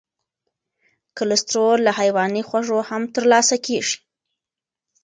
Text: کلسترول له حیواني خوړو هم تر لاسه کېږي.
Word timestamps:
کلسترول 1.17 1.79
له 1.85 1.91
حیواني 1.99 2.41
خوړو 2.47 2.79
هم 2.89 3.01
تر 3.15 3.23
لاسه 3.31 3.55
کېږي. 3.65 3.97